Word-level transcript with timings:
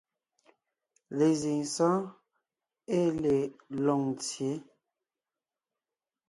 Lezíŋ 1.17 1.59
sɔ́ɔn 1.73 1.99
ée 2.97 3.05
le 3.21 3.35
Lôŋtsyě, 3.83 4.51